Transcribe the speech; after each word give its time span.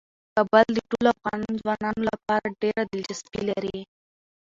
کابل 0.35 0.67
د 0.75 0.79
ټولو 0.89 1.07
افغان 1.15 1.41
ځوانانو 1.61 2.01
لپاره 2.11 2.47
ډیره 2.61 2.81
دلچسپي 2.91 3.41
لري. 3.49 3.79